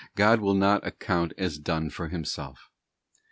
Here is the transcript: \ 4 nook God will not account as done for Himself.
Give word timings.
\ 0.01 0.01
4 0.01 0.05
nook 0.09 0.15
God 0.15 0.41
will 0.41 0.53
not 0.55 0.87
account 0.87 1.31
as 1.37 1.59
done 1.59 1.91
for 1.91 2.07
Himself. 2.07 2.71